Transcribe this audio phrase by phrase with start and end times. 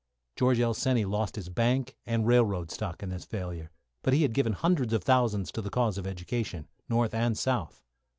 [0.35, 0.73] George L.
[0.73, 3.69] Seney lost his bank and railroad stock in this failure,
[4.01, 7.83] but he had given hundreds of thousands to the cause of education, North and South.